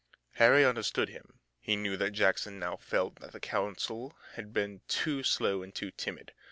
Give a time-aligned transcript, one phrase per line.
[0.37, 1.39] Harry understood him.
[1.59, 5.91] He knew that Jackson now felt that the council had been too slow and too
[5.91, 6.33] timid.